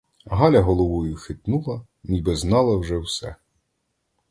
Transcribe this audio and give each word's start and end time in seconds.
Галя 0.25 0.61
головою 0.61 1.15
хитнула, 1.15 1.81
ніби 2.03 2.35
знала 2.35 2.77
вже 2.77 2.97
все. 2.97 3.35